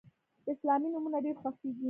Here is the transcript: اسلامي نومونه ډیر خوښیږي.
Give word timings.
اسلامي 0.51 0.87
نومونه 0.93 1.17
ډیر 1.25 1.35
خوښیږي. 1.41 1.79